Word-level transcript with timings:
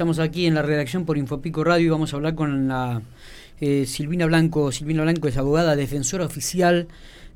Estamos 0.00 0.18
aquí 0.18 0.46
en 0.46 0.54
la 0.54 0.62
redacción 0.62 1.04
por 1.04 1.18
Infopico 1.18 1.62
Radio 1.62 1.84
y 1.84 1.90
vamos 1.90 2.14
a 2.14 2.16
hablar 2.16 2.34
con 2.34 2.68
la 2.68 3.02
eh, 3.60 3.84
Silvina 3.84 4.24
Blanco. 4.24 4.72
Silvina 4.72 5.02
Blanco 5.02 5.28
es 5.28 5.36
abogada, 5.36 5.76
defensora 5.76 6.24
oficial 6.24 6.88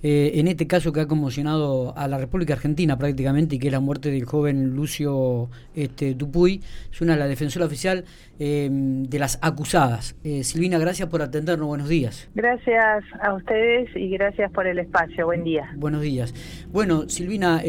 eh, 0.07 0.33
en 0.35 0.49
este 0.49 0.67
caso 0.67 0.93
que 0.93 1.01
ha 1.01 1.09
conmocionado 1.09 1.97
a 1.97 2.07
la 2.09 2.19
República 2.19 2.53
Argentina 2.53 2.99
prácticamente 2.99 3.57
y 3.57 3.59
que 3.59 3.69
es 3.69 3.73
la 3.73 3.81
muerte 3.81 4.11
del 4.11 4.27
joven 4.27 4.77
Lucio 4.77 5.49
este, 5.75 6.15
Dupuy. 6.15 6.61
Es 6.93 7.01
una 7.01 7.15
de 7.15 7.21
la 7.21 7.27
defensora 7.27 7.65
oficial 7.65 8.05
eh, 8.39 8.69
de 8.71 9.19
las 9.19 9.39
acusadas. 9.41 10.15
Silvina, 10.43 10.79
gracias 10.79 11.09
por 11.09 11.23
atendernos. 11.23 11.67
Buenos 11.67 11.89
días. 11.89 12.29
Gracias 12.35 13.05
a 13.23 13.33
ustedes 13.33 13.89
y 13.97 14.11
gracias 14.11 14.53
por 14.53 14.67
el 14.67 14.79
espacio. 14.79 15.25
Buen 15.25 15.43
día. 15.43 15.73
Buenos 15.77 16.03
días. 16.03 16.35
Bueno, 16.71 17.09
Silvina, 17.09 17.63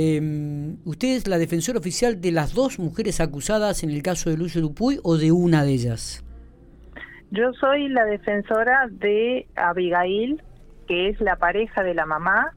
¿usted 0.84 1.16
es 1.16 1.28
la 1.28 1.38
defensora 1.38 1.80
oficial 1.80 2.20
de 2.20 2.34
las 2.34 2.54
dos 2.54 2.80
mujeres 2.80 3.22
acusadas 3.22 3.84
en 3.84 3.92
el 3.92 4.04
caso 4.04 4.30
de 4.30 4.38
Lucio 4.38 4.60
Dupuy 4.60 5.00
o 5.04 5.18
de 5.18 5.32
una 5.32 5.64
de 5.64 5.72
ellas? 5.72 6.26
Yo 7.32 7.54
soy 7.54 7.90
la 7.90 8.06
defensora 8.06 8.88
de 8.92 9.48
Abigail, 9.56 10.42
que 10.88 11.10
es 11.10 11.20
la 11.22 11.36
pareja 11.38 11.84
de 11.84 11.94
la 11.94 12.06
mamá, 12.06 12.54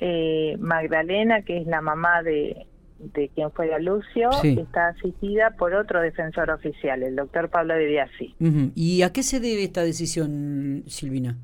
eh, 0.00 0.56
Magdalena, 0.58 1.42
que 1.42 1.58
es 1.58 1.66
la 1.66 1.80
mamá 1.80 2.22
de, 2.22 2.66
de 2.98 3.28
quien 3.34 3.50
fuera 3.52 3.78
Lucio, 3.78 4.30
está 4.42 4.88
asistida 4.88 5.50
por 5.56 5.74
otro 5.74 6.00
defensor 6.00 6.50
oficial, 6.50 7.02
el 7.02 7.16
doctor 7.16 7.48
Pablo 7.48 7.74
de 7.74 7.86
Biasi. 7.86 8.34
¿Y 8.74 9.02
a 9.02 9.12
qué 9.12 9.22
se 9.22 9.40
debe 9.40 9.64
esta 9.64 9.82
decisión, 9.82 10.84
Silvina? 10.86 11.36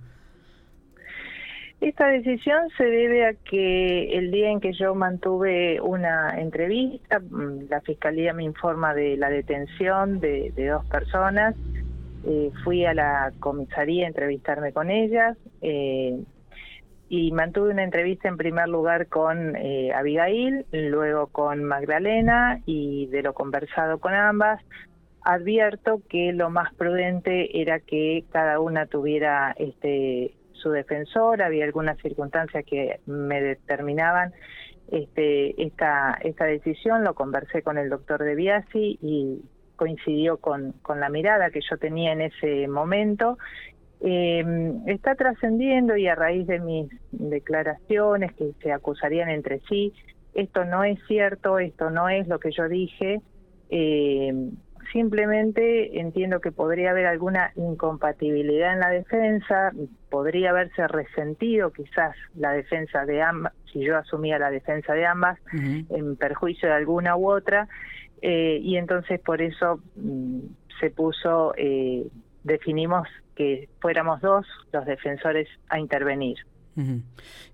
Esta 1.80 2.06
decisión 2.08 2.70
se 2.78 2.84
debe 2.84 3.26
a 3.26 3.34
que 3.34 4.16
el 4.16 4.30
día 4.30 4.50
en 4.50 4.60
que 4.60 4.72
yo 4.72 4.94
mantuve 4.94 5.80
una 5.80 6.40
entrevista, 6.40 7.18
mm, 7.18 7.68
la 7.68 7.80
Fiscalía 7.82 8.32
me 8.32 8.42
informa 8.42 8.94
de 8.94 9.16
la 9.16 9.28
detención 9.28 10.18
de, 10.18 10.50
de 10.56 10.68
dos 10.68 10.84
personas 10.86 11.54
eh, 12.26 12.50
fui 12.62 12.84
a 12.84 12.94
la 12.94 13.32
comisaría 13.40 14.04
a 14.04 14.08
entrevistarme 14.08 14.72
con 14.72 14.90
ellas 14.90 15.36
eh, 15.60 16.18
y 17.08 17.32
mantuve 17.32 17.70
una 17.70 17.84
entrevista 17.84 18.28
en 18.28 18.36
primer 18.36 18.68
lugar 18.68 19.08
con 19.08 19.56
eh, 19.56 19.92
Abigail, 19.92 20.64
luego 20.72 21.26
con 21.26 21.64
Magdalena 21.64 22.60
y 22.64 23.06
de 23.06 23.22
lo 23.22 23.34
conversado 23.34 23.98
con 23.98 24.14
ambas, 24.14 24.60
advierto 25.22 26.00
que 26.08 26.32
lo 26.32 26.50
más 26.50 26.72
prudente 26.74 27.60
era 27.60 27.80
que 27.80 28.24
cada 28.30 28.58
una 28.60 28.86
tuviera 28.86 29.54
este 29.58 30.34
su 30.52 30.70
defensor, 30.70 31.42
había 31.42 31.66
algunas 31.66 31.98
circunstancias 31.98 32.64
que 32.64 33.00
me 33.04 33.42
determinaban 33.42 34.32
este, 34.90 35.62
esta, 35.62 36.18
esta 36.22 36.46
decisión, 36.46 37.04
lo 37.04 37.14
conversé 37.14 37.62
con 37.62 37.76
el 37.76 37.90
doctor 37.90 38.22
De 38.22 38.34
Biasi 38.34 38.98
y 39.02 39.42
coincidió 39.76 40.38
con, 40.38 40.72
con 40.82 41.00
la 41.00 41.08
mirada 41.08 41.50
que 41.50 41.60
yo 41.60 41.76
tenía 41.78 42.12
en 42.12 42.22
ese 42.22 42.68
momento. 42.68 43.38
Eh, 44.00 44.44
está 44.86 45.14
trascendiendo 45.14 45.96
y 45.96 46.08
a 46.08 46.14
raíz 46.14 46.46
de 46.46 46.60
mis 46.60 46.90
declaraciones 47.10 48.32
que 48.34 48.52
se 48.62 48.72
acusarían 48.72 49.30
entre 49.30 49.60
sí, 49.60 49.94
esto 50.34 50.64
no 50.64 50.84
es 50.84 50.98
cierto, 51.06 51.58
esto 51.58 51.90
no 51.90 52.08
es 52.08 52.26
lo 52.28 52.38
que 52.38 52.50
yo 52.50 52.68
dije. 52.68 53.20
Eh, 53.70 54.32
simplemente 54.92 55.98
entiendo 55.98 56.40
que 56.40 56.52
podría 56.52 56.90
haber 56.90 57.06
alguna 57.06 57.52
incompatibilidad 57.56 58.74
en 58.74 58.80
la 58.80 58.90
defensa, 58.90 59.72
podría 60.10 60.50
haberse 60.50 60.86
resentido 60.86 61.72
quizás 61.72 62.14
la 62.34 62.52
defensa 62.52 63.04
de 63.04 63.22
ambas, 63.22 63.52
si 63.72 63.80
yo 63.80 63.96
asumía 63.96 64.38
la 64.38 64.50
defensa 64.50 64.92
de 64.92 65.06
ambas, 65.06 65.38
en 65.52 66.16
perjuicio 66.16 66.68
de 66.68 66.74
alguna 66.74 67.16
u 67.16 67.30
otra, 67.30 67.68
eh, 68.22 68.58
y 68.62 68.76
entonces 68.76 69.20
por 69.20 69.42
eso 69.42 69.80
mm, 69.96 70.38
se 70.80 70.90
puso, 70.90 71.54
eh, 71.56 72.06
definimos 72.42 73.06
que 73.34 73.68
fuéramos 73.80 74.20
dos 74.20 74.46
los 74.72 74.84
defensores 74.86 75.48
a 75.68 75.78
intervenir. 75.78 76.38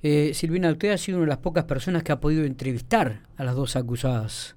eh, 0.03 0.33
Silvina, 0.35 0.71
usted 0.71 0.93
ha 0.93 0.99
sido 0.99 1.19
una 1.19 1.27
de 1.27 1.31
las 1.31 1.39
pocas 1.39 1.65
personas 1.65 2.03
que 2.03 2.13
ha 2.13 2.21
podido 2.21 2.45
entrevistar 2.45 3.21
a 3.37 3.45
las 3.45 3.55
dos 3.55 3.77
acusadas. 3.77 4.57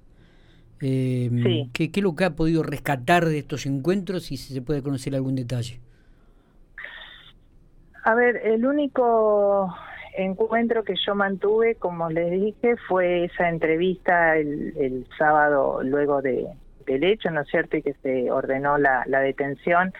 Eh, 0.80 1.30
sí. 1.30 1.70
¿qué, 1.72 1.90
¿Qué 1.90 2.00
es 2.00 2.04
lo 2.04 2.14
que 2.14 2.24
ha 2.24 2.34
podido 2.34 2.62
rescatar 2.62 3.24
de 3.26 3.38
estos 3.38 3.64
encuentros 3.66 4.32
y 4.32 4.36
si 4.36 4.52
se 4.52 4.62
puede 4.62 4.82
conocer 4.82 5.14
algún 5.14 5.34
detalle? 5.34 5.80
A 8.04 8.14
ver, 8.14 8.36
el 8.44 8.66
único 8.66 9.74
encuentro 10.16 10.84
que 10.84 10.94
yo 11.06 11.14
mantuve, 11.14 11.74
como 11.76 12.10
les 12.10 12.30
dije, 12.30 12.76
fue 12.88 13.24
esa 13.24 13.48
entrevista 13.48 14.36
el, 14.36 15.06
sábado 15.18 15.82
luego 15.82 16.22
de, 16.22 16.46
del 16.86 17.04
hecho, 17.04 17.30
¿no 17.30 17.42
es 17.42 17.48
cierto? 17.48 17.76
Y 17.76 17.82
que 17.82 17.94
se 18.02 18.30
ordenó 18.30 18.78
la, 18.78 19.04
la 19.06 19.20
detención 19.20 19.92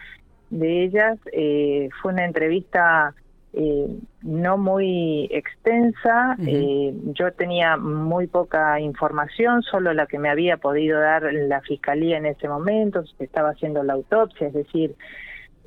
de 0.49 0.83
ellas. 0.83 1.19
Eh, 1.31 1.89
fue 2.01 2.13
una 2.13 2.25
entrevista 2.25 3.13
eh, 3.57 3.87
no 4.21 4.57
muy 4.57 5.29
extensa. 5.31 6.35
eh, 6.45 6.93
yo 7.13 7.31
tenía 7.31 7.77
muy 7.77 8.27
poca 8.27 8.81
información, 8.81 9.63
solo 9.63 9.93
la 9.93 10.07
que 10.07 10.19
me 10.19 10.29
había 10.29 10.57
podido 10.57 10.99
dar 10.99 11.23
la 11.33 11.61
fiscalía 11.61 12.17
en 12.17 12.25
ese 12.25 12.49
momento. 12.49 13.05
Se 13.17 13.23
estaba 13.23 13.51
haciendo 13.51 13.81
la 13.83 13.93
autopsia, 13.93 14.47
es 14.47 14.53
decir, 14.53 14.95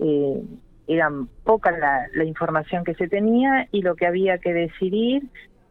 eh, 0.00 0.42
era 0.88 1.10
poca 1.44 1.70
la, 1.70 2.24
información 2.24 2.82
que 2.82 2.94
se 2.94 3.08
tenía 3.08 3.68
y 3.70 3.82
lo 3.82 3.94
que 3.94 4.06
había 4.06 4.38
que 4.38 4.54
decidir 4.54 5.22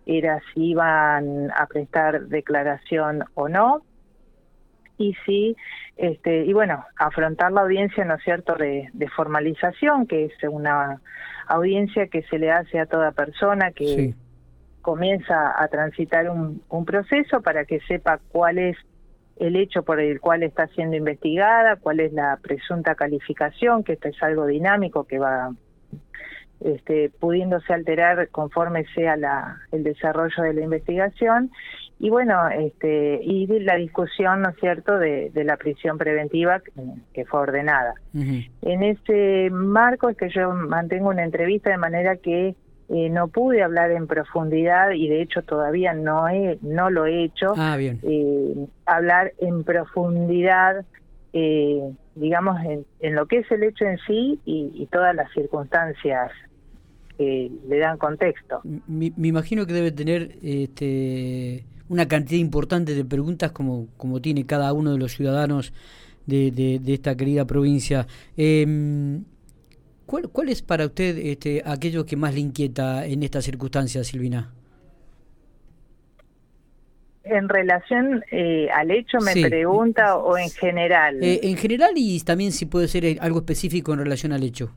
era 0.06 0.40
si 0.54 0.70
iban 0.70 1.52
a 1.52 1.66
prestar 1.66 2.28
declaración 2.28 3.26
o 3.34 3.50
no 3.50 3.82
y 4.98 5.16
si 5.26 5.58
este 5.98 6.46
y 6.46 6.54
bueno 6.54 6.86
afrontar 6.98 7.52
la 7.52 7.62
audiencia 7.62 8.06
no 8.06 8.16
es 8.16 8.24
cierto 8.24 8.56
de, 8.56 8.90
formalización 9.16 10.06
que 10.06 10.26
es 10.26 10.34
una 10.50 11.02
audiencia 11.48 12.08
que 12.08 12.22
se 12.24 12.38
le 12.38 12.52
hace 12.52 12.80
a 12.80 12.86
toda 12.86 13.12
persona 13.12 13.72
que 13.72 14.14
comienza 14.82 15.62
a 15.62 15.68
transitar 15.68 16.30
un, 16.30 16.62
un 16.70 16.86
proceso 16.86 17.42
para 17.42 17.66
que 17.66 17.80
sepa 17.82 18.20
cuál 18.32 18.60
es 18.60 18.78
el 19.40 19.56
hecho 19.56 19.84
por 19.84 20.00
el 20.00 20.20
cual 20.20 20.44
está 20.44 20.68
siendo 20.68 20.96
investigada, 20.96 21.76
cuál 21.76 22.00
es 22.00 22.14
la 22.14 22.38
presunta 22.42 22.96
calificación, 22.96 23.84
que 23.84 23.94
esto 23.94 24.08
es 24.10 24.22
algo 24.24 24.46
dinámico 24.46 25.06
que 25.06 25.20
va 25.20 25.52
este, 26.60 27.12
pudiéndose 27.20 27.72
alterar 27.72 28.30
conforme 28.30 28.86
sea 28.96 29.16
la, 29.16 29.60
el 29.72 29.84
desarrollo 29.84 30.44
de 30.44 30.54
la 30.54 30.62
investigación. 30.62 31.52
Y 32.00 32.12
bueno 32.12 32.48
este 32.50 33.20
y 33.24 33.48
la 33.48 33.76
discusión 33.76 34.42
no 34.42 34.50
es 34.50 34.56
cierto 34.58 35.00
de, 35.00 35.32
de 35.32 35.44
la 35.44 35.58
prisión 35.58 35.98
preventiva 35.98 36.62
que, 37.14 37.26
fue 37.26 37.40
ordenada. 37.40 37.96
En 38.14 38.84
ese 38.84 39.50
marco 39.52 40.10
es 40.10 40.18
que 40.18 40.30
yo 40.30 40.52
mantengo 40.52 41.10
una 41.10 41.24
entrevista 41.24 41.72
de 41.72 41.78
manera 41.78 42.18
que 42.18 42.56
eh, 42.90 43.10
no 43.10 43.28
pude 43.28 43.64
hablar 43.64 43.92
en 43.92 44.08
profundidad 44.08 44.92
y 44.92 45.10
de 45.10 45.22
hecho 45.22 45.42
todavía 45.42 45.94
no 45.94 46.30
he, 46.30 46.58
no 46.62 46.90
lo 46.90 47.06
he 47.06 47.26
hecho. 47.26 47.54
Ah, 47.58 47.76
bien. 47.76 48.00
Eh, 48.04 48.66
hablar 48.86 49.34
en 49.40 49.66
profundidad, 49.66 50.86
eh, 51.34 51.82
digamos, 52.16 52.64
en, 52.64 52.86
en, 53.02 53.16
lo 53.16 53.26
que 53.26 53.40
es 53.40 53.52
el 53.52 53.64
hecho 53.64 53.84
en 53.84 53.98
sí 54.08 54.40
y, 54.46 54.72
y 54.74 54.86
todas 54.86 55.14
las 55.14 55.30
circunstancias 55.34 56.32
que 57.18 57.52
le 57.68 57.78
dan 57.80 57.98
contexto. 57.98 58.62
Me, 58.64 59.12
me, 59.18 59.28
imagino 59.28 59.66
que 59.66 59.74
debe 59.74 59.92
tener 59.92 60.38
este, 60.42 61.66
una 61.90 62.08
cantidad 62.08 62.40
importante 62.40 62.96
de 62.96 63.04
preguntas 63.04 63.52
como, 63.52 63.88
como 63.98 64.22
tiene 64.22 64.46
cada 64.46 64.72
uno 64.72 64.94
de 64.94 64.98
los 64.98 65.12
ciudadanos 65.12 65.74
de, 66.26 66.52
de, 66.52 66.80
de 66.80 66.94
esta 66.94 67.18
querida 67.18 67.44
provincia. 67.44 68.08
Eh, 68.38 69.20
¿Cuál, 70.08 70.30
¿Cuál 70.30 70.48
es 70.48 70.62
para 70.62 70.86
usted 70.86 71.18
este, 71.18 71.62
aquello 71.66 72.06
que 72.06 72.16
más 72.16 72.34
le 72.34 72.40
inquieta 72.40 73.06
en 73.06 73.24
estas 73.24 73.44
circunstancias, 73.44 74.08
Silvina? 74.08 74.54
En 77.26 77.50
relación 77.50 78.24
eh, 78.32 78.70
al 78.74 78.90
hecho, 78.90 79.18
me 79.20 79.34
pregunta, 79.34 80.16
o 80.16 80.38
en 80.38 80.50
general. 80.50 81.22
Eh, 81.22 81.42
en 81.44 81.58
general 81.58 81.92
y 81.98 82.22
también 82.22 82.54
si 82.54 82.66
puede 82.66 82.88
ser 82.88 83.18
algo 83.20 83.40
específico 83.40 83.92
en 83.92 84.00
relación 84.00 84.32
al 84.32 84.44
hecho. 84.44 84.74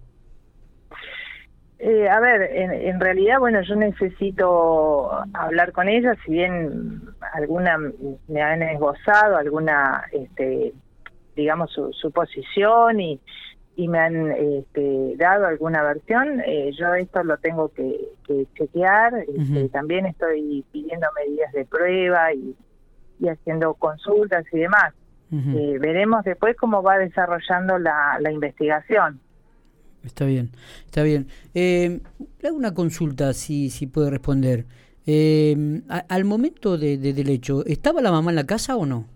Eh, 1.78 2.08
a 2.08 2.18
ver, 2.18 2.42
en, 2.52 2.72
en, 2.72 2.98
realidad, 2.98 3.38
bueno, 3.38 3.62
yo 3.62 3.76
necesito 3.76 5.12
hablar 5.32 5.70
con 5.70 5.88
ella, 5.88 6.16
si 6.26 6.32
bien 6.32 7.02
alguna 7.34 7.78
me 8.26 8.42
han 8.42 8.62
esbozado, 8.64 9.36
alguna, 9.36 10.02
este, 10.10 10.74
digamos, 11.36 11.70
su, 11.70 11.92
su 11.92 12.10
posición 12.10 13.00
y, 13.00 13.20
y 13.76 13.88
me 13.88 13.98
han 13.98 14.32
este, 14.32 15.14
dado 15.16 15.46
alguna 15.46 15.82
versión, 15.82 16.40
eh, 16.40 16.70
yo 16.78 16.92
esto 16.94 17.22
lo 17.24 17.38
tengo 17.38 17.68
que, 17.70 17.98
que 18.26 18.46
chequear, 18.56 19.14
este, 19.26 19.68
también 19.70 20.06
estoy 20.06 20.64
pidiendo 20.72 21.06
medidas 21.16 21.52
de 21.52 21.64
prueba 21.64 22.32
y, 22.34 22.54
y 23.20 23.28
haciendo 23.28 23.74
consultas 23.74 24.44
y 24.52 24.58
demás. 24.58 24.92
eh, 25.32 25.78
veremos 25.80 26.24
después 26.24 26.56
cómo 26.56 26.82
va 26.82 26.98
desarrollando 26.98 27.78
la, 27.78 28.18
la 28.20 28.32
investigación. 28.32 29.20
Está 30.04 30.24
bien, 30.24 30.50
está 30.86 31.02
bien. 31.02 31.28
Eh, 31.54 32.00
le 32.40 32.48
hago 32.48 32.56
una 32.56 32.74
consulta, 32.74 33.32
si, 33.32 33.70
si 33.70 33.86
puede 33.86 34.10
responder. 34.10 34.66
Eh, 35.06 35.82
a, 35.88 35.98
al 36.08 36.24
momento 36.24 36.76
de, 36.76 36.98
de, 36.98 37.12
del 37.12 37.28
hecho, 37.30 37.64
¿estaba 37.66 38.00
la 38.02 38.10
mamá 38.10 38.30
en 38.30 38.36
la 38.36 38.46
casa 38.46 38.76
o 38.76 38.84
no? 38.86 39.06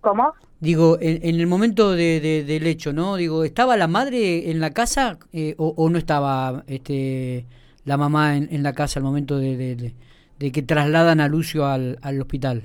¿Cómo? 0.00 0.32
Digo, 0.60 0.98
en, 1.00 1.40
el 1.40 1.46
momento 1.46 1.92
de, 1.92 2.44
del 2.46 2.66
hecho, 2.66 2.92
¿no? 2.92 3.16
Digo, 3.16 3.44
¿estaba 3.44 3.78
la 3.78 3.88
madre 3.88 4.50
en 4.50 4.60
la 4.60 4.72
casa 4.72 5.18
eh, 5.32 5.54
o, 5.56 5.88
no 5.88 5.96
estaba 5.96 6.64
este, 6.66 7.46
la 7.86 7.96
mamá 7.96 8.36
en, 8.36 8.62
la 8.62 8.74
casa 8.74 9.00
al 9.00 9.04
momento 9.04 9.38
de, 9.38 9.94
que 10.38 10.62
trasladan 10.62 11.20
a 11.20 11.28
Lucio 11.28 11.64
al, 11.64 11.98
al, 12.02 12.20
hospital? 12.20 12.64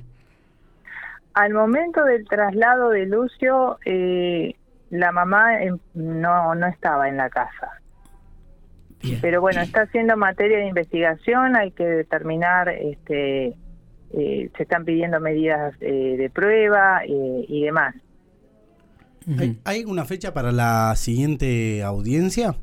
Al 1.32 1.54
momento 1.54 2.04
del 2.04 2.28
traslado 2.28 2.90
de 2.90 3.06
Lucio, 3.06 3.78
eh, 3.86 4.54
la 4.90 5.10
mamá 5.10 5.52
no, 5.94 6.54
no 6.54 6.66
estaba 6.66 7.08
en 7.08 7.16
la 7.16 7.30
casa. 7.30 7.80
Pero 9.22 9.40
bueno, 9.40 9.60
está 9.60 9.82
haciendo 9.82 10.16
materia 10.16 10.58
de 10.58 10.66
investigación, 10.66 11.56
hay 11.56 11.70
que 11.70 11.84
determinar 11.84 12.68
este, 12.68 13.54
eh, 14.16 14.50
se 14.56 14.62
están 14.62 14.84
pidiendo 14.84 15.20
medidas 15.20 15.74
eh, 15.80 16.16
de 16.16 16.30
prueba 16.30 17.02
eh, 17.04 17.44
y 17.48 17.64
demás. 17.64 17.94
¿Hay, 19.38 19.58
¿Hay 19.64 19.80
alguna 19.80 20.04
fecha 20.04 20.32
para 20.32 20.52
la 20.52 20.94
siguiente 20.96 21.82
audiencia? 21.82 22.54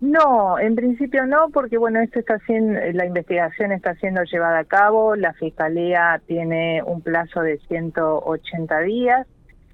No, 0.00 0.58
en 0.58 0.74
principio 0.76 1.26
no, 1.26 1.48
porque 1.50 1.78
bueno, 1.78 2.00
esto 2.00 2.18
está 2.18 2.34
haciendo, 2.34 2.78
la 2.92 3.06
investigación 3.06 3.72
está 3.72 3.94
siendo 3.96 4.22
llevada 4.24 4.60
a 4.60 4.64
cabo, 4.64 5.16
la 5.16 5.32
fiscalía 5.32 6.20
tiene 6.26 6.82
un 6.84 7.00
plazo 7.02 7.40
de 7.40 7.58
180 7.68 8.80
días, 8.80 9.26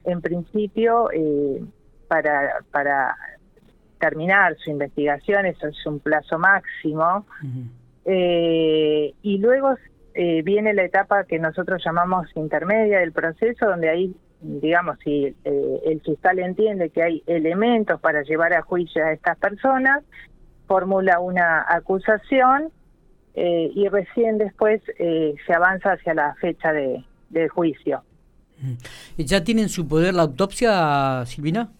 en 0.04 0.20
principio 0.20 1.08
para 2.08 2.60
para 2.70 3.16
terminar 3.98 4.56
su 4.62 4.70
investigación, 4.70 5.46
eso 5.46 5.66
es 5.66 5.86
un 5.86 5.98
plazo 5.98 6.38
máximo. 6.38 7.26
Eh, 8.04 9.14
y 9.22 9.38
luego 9.38 9.74
eh, 10.14 10.42
viene 10.42 10.74
la 10.74 10.84
etapa 10.84 11.24
que 11.24 11.38
nosotros 11.38 11.82
llamamos 11.84 12.26
intermedia 12.34 13.00
del 13.00 13.12
proceso, 13.12 13.66
donde 13.66 13.88
ahí, 13.88 14.14
digamos, 14.40 14.98
si 15.02 15.34
eh, 15.44 15.80
el 15.86 16.00
fiscal 16.02 16.38
entiende 16.38 16.90
que 16.90 17.02
hay 17.02 17.22
elementos 17.26 18.00
para 18.00 18.22
llevar 18.22 18.52
a 18.52 18.62
juicio 18.62 19.04
a 19.04 19.12
estas 19.12 19.38
personas, 19.38 20.02
formula 20.66 21.20
una 21.20 21.64
acusación 21.68 22.70
y 23.36 23.88
recién 23.88 24.38
después 24.38 24.80
se 24.96 25.52
avanza 25.52 25.94
hacia 25.94 26.14
la 26.14 26.36
fecha 26.36 26.72
de, 26.72 27.04
juicio. 27.48 28.04
¿Ya 29.18 29.42
tienen 29.42 29.68
su 29.68 29.88
poder 29.88 30.14
la 30.14 30.22
autopsia, 30.22 31.24
Silvina? 31.26 31.72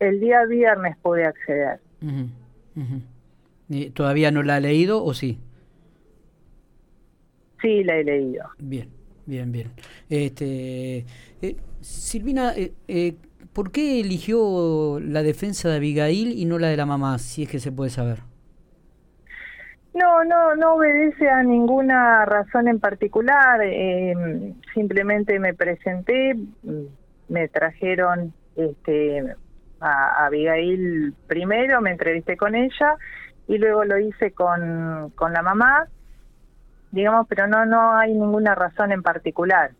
El 0.00 0.20
día 0.20 0.44
viernes 0.44 0.98
pude 0.98 1.24
acceder. 1.24 1.80
¿Todavía 3.94 4.30
no 4.30 4.42
la 4.42 4.56
ha 4.56 4.60
leído 4.60 5.04
o 5.04 5.14
sí? 5.14 5.38
Sí, 7.62 7.84
la 7.84 7.96
he 7.96 8.04
leído. 8.04 8.44
Bien, 8.58 8.88
bien, 9.24 9.52
bien. 9.52 9.70
Este, 10.10 11.06
eh, 11.40 11.56
Silvina, 11.80 12.52
eh, 12.56 12.72
eh, 12.88 13.14
¿por 13.52 13.70
qué 13.70 14.00
eligió 14.00 14.98
la 15.00 15.22
defensa 15.22 15.70
de 15.70 15.76
Abigail 15.76 16.32
y 16.32 16.44
no 16.44 16.58
la 16.58 16.68
de 16.68 16.76
la 16.76 16.86
mamá, 16.86 17.18
si 17.18 17.44
es 17.44 17.48
que 17.48 17.60
se 17.60 17.70
puede 17.70 17.90
saber? 17.90 18.18
No, 19.94 20.24
no, 20.24 20.56
no 20.56 20.74
obedece 20.74 21.28
a 21.28 21.42
ninguna 21.42 22.24
razón 22.24 22.66
en 22.66 22.80
particular. 22.80 23.60
simplemente 24.74 25.38
me 25.38 25.54
presenté, 25.54 26.34
me 27.28 27.48
trajeron 27.48 28.32
este, 28.56 29.36
a 29.80 30.26
Abigail 30.26 31.14
primero, 31.26 31.80
me 31.80 31.90
entrevisté 31.90 32.36
con 32.36 32.54
ella 32.54 32.96
y 33.48 33.58
luego 33.58 33.84
lo 33.84 33.98
hice 33.98 34.32
con, 34.32 35.10
con 35.14 35.32
la 35.32 35.42
mamá, 35.42 35.88
digamos, 36.90 37.26
pero 37.28 37.46
no, 37.46 37.66
no 37.66 37.96
hay 37.96 38.12
ninguna 38.12 38.54
razón 38.54 38.92
en 38.92 39.02
particular. 39.02 39.72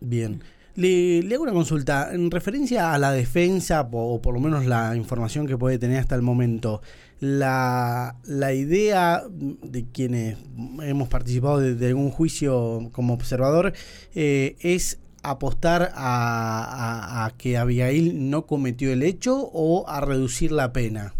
Bien. 0.00 0.42
Le, 0.74 1.22
le, 1.22 1.34
hago 1.34 1.44
una 1.44 1.52
consulta. 1.52 2.12
En 2.12 2.30
referencia 2.30 2.94
a 2.94 2.98
la 2.98 3.12
defensa, 3.12 3.86
o 3.92 4.22
por 4.22 4.34
lo 4.34 4.40
menos 4.40 4.66
la 4.66 4.96
información 4.96 5.46
que 5.46 5.58
puede 5.58 5.78
tener 5.78 5.98
hasta 5.98 6.14
el 6.14 6.22
momento, 6.22 6.80
la, 7.20 8.16
la 8.24 8.52
idea 8.52 9.22
de 9.30 9.86
quienes 9.92 10.38
hemos 10.82 11.08
participado 11.08 11.60
de, 11.60 11.86
algún 11.86 12.10
juicio 12.10 12.88
como 12.92 13.14
observador 13.14 13.74
eh, 14.14 14.56
es 14.60 14.98
apostar 15.22 15.92
a, 15.94 17.22
a, 17.24 17.26
a 17.26 17.30
que 17.36 17.58
Abigail 17.58 18.28
no 18.30 18.46
cometió 18.46 18.92
el 18.92 19.02
hecho 19.02 19.36
o 19.52 19.88
a 19.88 20.00
reducir 20.00 20.50
la 20.50 20.72
pena. 20.72 21.14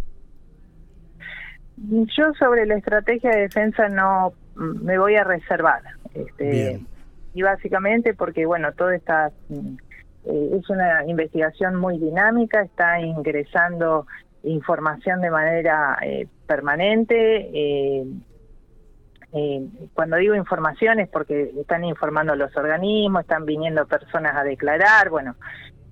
Yo 1.76 2.32
sobre 2.38 2.66
la 2.66 2.76
estrategia 2.76 3.30
de 3.30 3.42
defensa 3.42 3.88
no 3.88 4.32
me 4.54 4.98
voy 4.98 5.16
a 5.16 5.24
reservar. 5.24 5.82
Este, 6.14 6.80
Y 7.34 7.42
básicamente 7.42 8.14
porque, 8.14 8.46
bueno, 8.46 8.72
todo 8.72 8.90
está... 8.90 9.30
Mm, 9.48 9.76
eh, 10.24 10.50
es 10.60 10.70
una 10.70 11.04
investigación 11.06 11.76
muy 11.76 11.98
dinámica, 11.98 12.62
está 12.62 13.00
ingresando 13.00 14.06
información 14.44 15.20
de 15.20 15.30
manera 15.30 15.98
eh, 16.02 16.28
permanente. 16.46 17.50
Eh, 17.52 18.04
cuando 19.94 20.16
digo 20.18 20.34
información 20.34 21.00
es 21.00 21.08
porque 21.08 21.50
están 21.58 21.84
informando 21.84 22.36
los 22.36 22.54
organismos, 22.54 23.22
están 23.22 23.46
viniendo 23.46 23.86
personas 23.86 24.36
a 24.36 24.44
declarar, 24.44 25.08
bueno, 25.08 25.36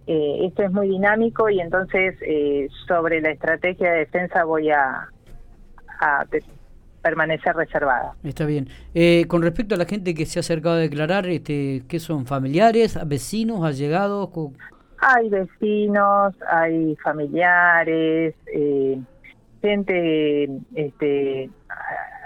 esto 0.06 0.62
es 0.62 0.70
muy 0.70 0.88
dinámico 0.88 1.48
y 1.48 1.58
entonces 1.60 2.18
sobre 2.86 3.22
la 3.22 3.30
estrategia 3.30 3.92
de 3.92 3.98
defensa 4.00 4.44
voy 4.44 4.70
a, 4.70 5.08
a 6.00 6.26
permanecer 7.02 7.54
reservada. 7.54 8.14
Está 8.22 8.44
bien. 8.44 8.68
Eh, 8.94 9.24
con 9.28 9.42
respecto 9.42 9.74
a 9.74 9.78
la 9.78 9.84
gente 9.86 10.14
que 10.14 10.26
se 10.26 10.38
ha 10.38 10.40
acercado 10.40 10.76
a 10.76 10.78
declarar, 10.78 11.26
este, 11.26 11.82
¿qué 11.88 11.98
son? 11.98 12.26
¿Familiares, 12.26 12.98
vecinos, 13.06 13.64
allegados? 13.64 14.30
Hay 14.98 15.30
vecinos, 15.30 16.34
hay 16.50 16.96
familiares, 16.96 18.34
eh, 18.52 19.00
gente 19.62 20.48
este, 20.74 21.50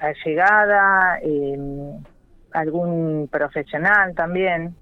allegada, 0.00 1.18
eh, 1.22 1.58
algún 2.52 3.28
profesional 3.30 4.14
también. 4.14 4.74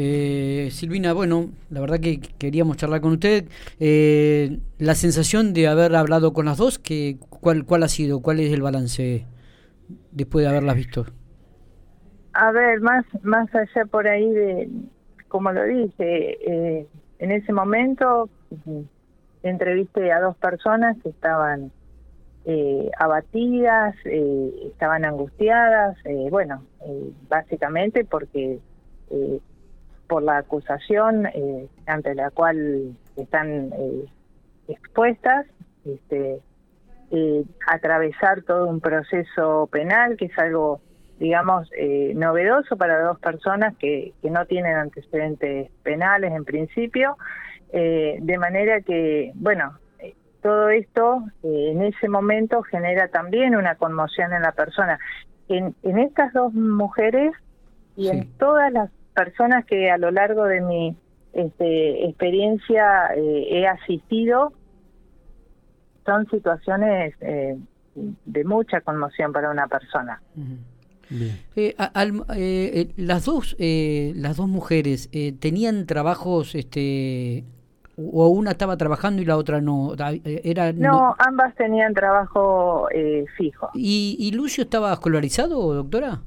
Eh, 0.00 0.68
Silvina, 0.70 1.12
bueno, 1.12 1.48
la 1.70 1.80
verdad 1.80 1.98
que 1.98 2.20
queríamos 2.20 2.76
charlar 2.76 3.00
con 3.00 3.14
usted. 3.14 3.46
Eh, 3.80 4.60
la 4.78 4.94
sensación 4.94 5.52
de 5.52 5.66
haber 5.66 5.96
hablado 5.96 6.32
con 6.32 6.46
las 6.46 6.56
dos, 6.56 6.78
que, 6.78 7.16
¿cuál, 7.28 7.64
¿cuál 7.64 7.82
ha 7.82 7.88
sido? 7.88 8.22
¿Cuál 8.22 8.38
es 8.38 8.52
el 8.52 8.62
balance 8.62 9.26
después 10.12 10.44
de 10.44 10.50
haberlas 10.50 10.76
visto? 10.76 11.06
A 12.32 12.52
ver, 12.52 12.80
más, 12.80 13.06
más 13.22 13.52
allá 13.52 13.86
por 13.90 14.06
ahí 14.06 14.30
de, 14.30 14.70
como 15.26 15.50
lo 15.50 15.64
dije, 15.64 16.38
eh, 16.46 16.86
en 17.18 17.32
ese 17.32 17.52
momento 17.52 18.30
entrevisté 19.42 20.12
a 20.12 20.20
dos 20.20 20.36
personas 20.36 20.96
que 21.02 21.08
estaban 21.08 21.72
eh, 22.44 22.88
abatidas, 23.00 23.96
estaban 24.04 25.04
angustiadas, 25.04 25.96
bueno, 26.30 26.62
básicamente 27.28 28.04
porque 28.04 28.60
por 30.08 30.22
la 30.22 30.38
acusación 30.38 31.26
eh, 31.26 31.68
ante 31.86 32.14
la 32.14 32.30
cual 32.30 32.96
están 33.16 33.72
eh, 33.72 34.06
expuestas, 34.66 35.46
este, 35.84 36.40
eh, 37.10 37.44
atravesar 37.66 38.42
todo 38.42 38.66
un 38.66 38.80
proceso 38.80 39.68
penal, 39.70 40.16
que 40.16 40.26
es 40.26 40.38
algo, 40.38 40.80
digamos, 41.18 41.70
novedoso 42.14 42.76
para 42.76 43.00
dos 43.02 43.18
personas 43.18 43.76
que, 43.76 44.14
que 44.22 44.30
no 44.30 44.46
tienen 44.46 44.76
antecedentes 44.76 45.70
penales 45.82 46.32
en 46.32 46.44
principio, 46.44 47.16
de 47.72 48.38
manera 48.38 48.80
que, 48.80 49.32
bueno, 49.34 49.78
todo 50.42 50.68
esto 50.68 51.24
en 51.42 51.82
ese 51.82 52.08
momento 52.08 52.62
genera 52.62 53.08
también 53.08 53.56
una 53.56 53.74
conmoción 53.74 54.32
en 54.32 54.42
la 54.42 54.52
persona. 54.52 54.98
En, 55.48 55.74
en 55.82 55.98
estas 55.98 56.32
dos 56.32 56.54
mujeres 56.54 57.32
y 57.96 58.08
en 58.08 58.30
todas 58.38 58.72
las 58.72 58.90
personas 59.18 59.64
que 59.64 59.90
a 59.90 59.98
lo 59.98 60.12
largo 60.12 60.44
de 60.44 60.60
mi 60.60 60.96
este, 61.32 62.06
experiencia 62.06 63.08
eh, 63.16 63.48
he 63.50 63.66
asistido 63.66 64.52
son 66.06 66.24
situaciones 66.30 67.14
eh, 67.20 67.58
de 67.96 68.44
mucha 68.44 68.80
conmoción 68.80 69.32
para 69.32 69.50
una 69.50 69.66
persona. 69.66 70.22
Eh, 71.56 72.92
las 72.96 73.24
dos 73.24 73.56
las 73.58 74.36
dos 74.36 74.48
mujeres 74.48 75.10
tenían 75.40 75.86
trabajos 75.86 76.54
este 76.54 77.44
o 77.96 78.28
una 78.28 78.52
estaba 78.52 78.76
trabajando 78.76 79.20
y 79.20 79.24
la 79.24 79.36
otra 79.36 79.60
no 79.60 79.94
era 80.24 80.72
no, 80.72 81.16
ambas 81.18 81.56
tenían 81.56 81.92
trabajo 81.92 82.88
fijo. 83.36 83.70
¿Y, 83.74 84.16
y 84.20 84.30
Lucio 84.30 84.62
estaba 84.62 84.92
escolarizado 84.92 85.74
doctora 85.74 86.20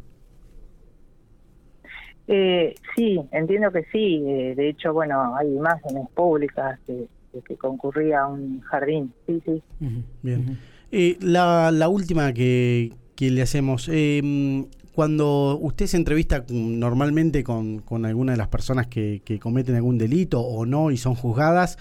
eh, 2.33 2.75
sí, 2.95 3.19
entiendo 3.31 3.71
que 3.71 3.83
sí. 3.91 4.23
Eh, 4.25 4.53
de 4.55 4.69
hecho, 4.69 4.93
bueno, 4.93 5.35
hay 5.35 5.47
imágenes 5.53 6.07
públicas 6.15 6.79
que, 6.87 7.07
que 7.45 7.57
concurría 7.57 8.21
a 8.21 8.27
un 8.27 8.61
jardín. 8.61 9.13
Sí, 9.27 9.41
sí. 9.45 9.61
Bien. 10.21 10.57
Eh, 10.91 11.17
la, 11.19 11.71
la 11.71 11.89
última 11.89 12.33
que, 12.33 12.93
que 13.15 13.29
le 13.31 13.41
hacemos. 13.41 13.89
Eh, 13.91 14.65
cuando 14.93 15.57
usted 15.61 15.87
se 15.87 15.97
entrevista 15.97 16.45
normalmente 16.49 17.43
con, 17.43 17.79
con 17.79 18.05
alguna 18.05 18.33
de 18.33 18.37
las 18.37 18.49
personas 18.49 18.87
que, 18.87 19.21
que, 19.23 19.39
cometen 19.39 19.75
algún 19.75 19.97
delito 19.97 20.41
o 20.41 20.65
no 20.65 20.91
y 20.91 20.97
son 20.97 21.15
juzgadas, 21.15 21.77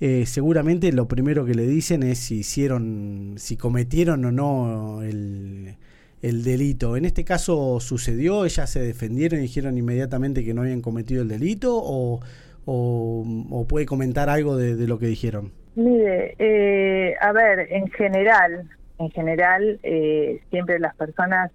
eh, 0.00 0.24
seguramente 0.26 0.92
lo 0.92 1.08
primero 1.08 1.44
que 1.44 1.54
le 1.54 1.66
dicen 1.66 2.02
es 2.02 2.18
si 2.18 2.38
hicieron, 2.38 3.34
si 3.36 3.56
cometieron 3.56 4.24
o 4.24 4.32
no 4.32 5.02
el, 5.02 5.76
el 6.22 6.44
delito. 6.44 6.96
En 6.96 7.04
este 7.04 7.24
caso 7.24 7.80
sucedió, 7.80 8.44
ellas 8.44 8.70
se 8.70 8.80
defendieron 8.80 9.40
y 9.40 9.42
dijeron 9.42 9.76
inmediatamente 9.76 10.44
que 10.44 10.54
no 10.54 10.62
habían 10.62 10.80
cometido 10.80 11.22
el 11.22 11.28
delito 11.28 11.72
o, 11.74 12.20
o, 12.64 13.66
puede 13.68 13.86
comentar 13.86 14.30
algo 14.30 14.56
de, 14.56 14.86
lo 14.86 14.98
que 14.98 15.06
dijeron. 15.06 15.52
Mire, 15.74 16.36
eh, 16.38 17.14
a 17.20 17.32
ver, 17.32 17.72
en 17.72 17.88
general, 17.90 18.68
en 18.98 19.10
general 19.10 19.80
eh, 19.82 20.40
siempre 20.50 20.78
las 20.78 20.94
personas 20.94 21.50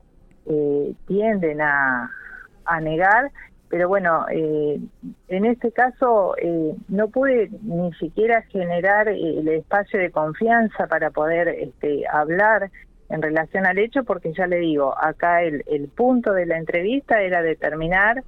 eh, 0.48 0.94
tienden 1.08 1.62
a, 1.62 2.10
a, 2.66 2.82
negar, 2.82 3.32
pero 3.70 3.88
bueno, 3.88 4.26
eh, 4.32 4.80
en 5.28 5.46
este 5.46 5.72
caso 5.72 6.36
eh, 6.42 6.74
no 6.88 7.10
pude 7.10 7.50
ni 7.64 7.94
siquiera 7.94 8.42
generar 8.44 9.10
el 9.10 9.48
espacio 9.50 10.00
de 10.00 10.12
confianza 10.12 10.88
para 10.88 11.10
poder 11.12 11.50
este, 11.50 12.04
hablar 12.08 12.72
en 13.10 13.22
relación 13.22 13.66
al 13.66 13.78
hecho, 13.80 14.04
porque 14.04 14.34
ya 14.34 14.48
le 14.48 14.58
digo, 14.58 14.94
acá 14.98 15.44
el, 15.44 15.64
el 15.68 15.88
punto 15.88 16.34
de 16.34 16.46
la 16.46 16.58
entrevista 16.58 17.22
era 17.22 17.42
determinar 17.42 18.24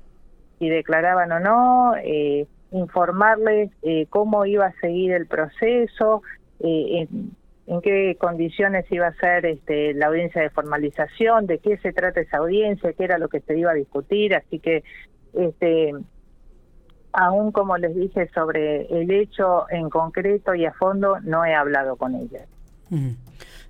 si 0.60 0.70
declaraban 0.70 1.32
o 1.32 1.40
no, 1.40 1.96
eh, 2.04 2.46
informarles 2.72 3.72
eh, 3.82 4.06
cómo 4.10 4.46
iba 4.46 4.68
a 4.68 4.74
seguir 4.82 5.14
el 5.14 5.26
proceso, 5.26 6.22
eh, 6.60 7.08
en, 7.66 7.82
qué 7.82 8.18
condiciones 8.20 8.86
iba 8.92 9.08
a 9.08 9.14
ser 9.14 9.46
este, 9.46 9.94
la 9.94 10.08
audiencia 10.08 10.42
de 10.42 10.50
formalización, 10.50 11.48
de 11.48 11.60
qué 11.60 11.78
se 11.78 11.94
trata 11.94 12.20
esa 12.20 12.38
audiencia, 12.38 12.94
qué 12.94 13.04
era 13.04 13.18
lo 13.18 13.30
que 13.30 13.40
se 13.42 13.58
iba 13.58 13.72
a 13.72 13.76
discutir, 13.76 14.36
así 14.36 14.60
que 14.60 14.84
este 15.34 15.94
aún 17.12 17.52
como 17.52 17.78
les 17.78 17.96
dije 17.96 18.28
sobre 18.34 18.86
el 18.88 19.10
hecho 19.12 19.70
en 19.70 19.90
concreto 19.90 20.54
y 20.56 20.66
a 20.66 20.74
fondo, 20.74 21.20
no 21.22 21.46
he 21.46 21.54
hablado 21.54 21.96
con 21.96 22.16
ella. 22.16 22.46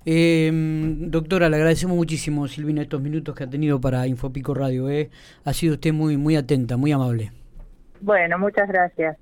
Eh, 0.06 0.50
doctora, 0.52 1.48
le 1.48 1.56
agradecemos 1.56 1.96
muchísimo, 1.96 2.48
Silvina, 2.48 2.82
estos 2.82 3.00
minutos 3.00 3.34
que 3.34 3.44
ha 3.44 3.50
tenido 3.50 3.80
para 3.80 4.06
Infopico 4.06 4.54
Radio. 4.54 4.88
Eh. 4.88 5.10
Ha 5.44 5.52
sido 5.52 5.74
usted 5.74 5.92
muy, 5.92 6.16
muy 6.16 6.36
atenta, 6.36 6.76
muy 6.76 6.92
amable. 6.92 7.32
Bueno, 8.00 8.38
muchas 8.38 8.68
gracias. 8.68 9.16